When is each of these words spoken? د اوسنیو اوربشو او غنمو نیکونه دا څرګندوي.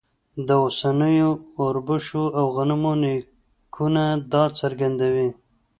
د 0.47 0.49
اوسنیو 0.65 1.31
اوربشو 1.59 2.23
او 2.39 2.45
غنمو 2.55 2.93
نیکونه 3.03 4.03
دا 4.33 4.43
څرګندوي. 4.59 5.29